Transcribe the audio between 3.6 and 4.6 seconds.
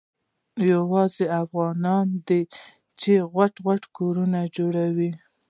غټي کورنۍ